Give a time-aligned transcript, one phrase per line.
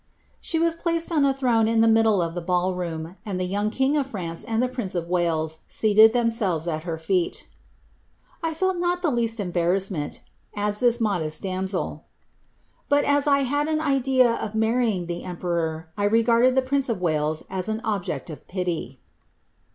[0.39, 3.45] She was placed on a throne in the middle of the ball room, and the
[3.45, 7.45] young king of France and the prince of Wales seated themselves at her feet.
[7.51, 7.51] ^^
[8.41, 10.21] I felt not the least embar rassed,"
[10.55, 15.89] adds this modest damsel, ^ but as I had an idea of marrying the emperor,
[15.95, 18.99] I regarded the prince of Wales but as an object of pity